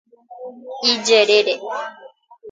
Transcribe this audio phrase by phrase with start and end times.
[0.91, 1.55] Ijerére.